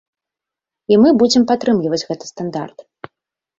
І 0.93 0.99
мы 1.03 1.09
будзем 1.19 1.45
падтрымліваць 1.53 2.01
гэты 2.09 2.25
стандарт. 2.33 2.77